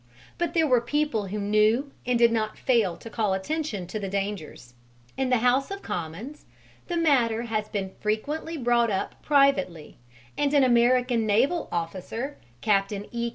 [0.39, 4.09] But there were people who knew and did not fail to call attention to the
[4.09, 4.73] dangers:
[5.15, 6.45] in the House of Commons
[6.87, 9.99] the matter has been frequently brought up privately,
[10.35, 13.29] and an American naval officer, Captain E.